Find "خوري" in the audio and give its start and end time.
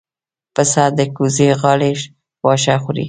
2.83-2.99